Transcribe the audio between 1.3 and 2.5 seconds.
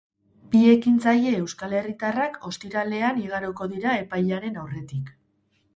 euskal herritarrak